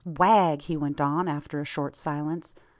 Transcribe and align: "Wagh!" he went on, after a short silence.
"Wagh!" 0.03 0.63
he 0.63 0.75
went 0.75 0.99
on, 0.99 1.27
after 1.27 1.59
a 1.59 1.63
short 1.63 1.95
silence. 1.95 2.55